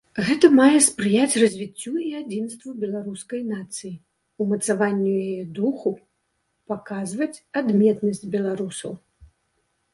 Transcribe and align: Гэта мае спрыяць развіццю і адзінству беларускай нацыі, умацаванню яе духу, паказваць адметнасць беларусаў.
Гэта 0.27 0.47
мае 0.59 0.77
спрыяць 0.85 1.39
развіццю 1.43 1.91
і 2.03 2.07
адзінству 2.21 2.73
беларускай 2.85 3.41
нацыі, 3.51 3.93
умацаванню 4.47 5.11
яе 5.29 5.45
духу, 5.61 5.95
паказваць 6.75 7.33
адметнасць 7.65 8.29
беларусаў. 8.37 8.91